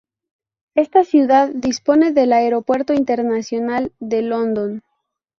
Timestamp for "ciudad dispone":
1.03-2.11